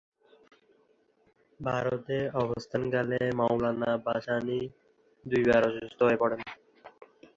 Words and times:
ভারতে 1.59 2.17
অবস্থানকালে 2.35 3.19
মওলানা 3.39 3.91
ভাসানী 4.05 4.59
দুইবার 5.25 5.61
অসুস্থ 5.69 5.99
হয়ে 6.03 6.21
পড়েন। 6.21 6.41